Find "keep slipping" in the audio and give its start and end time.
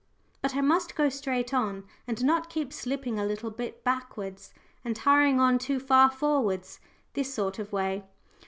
2.49-3.19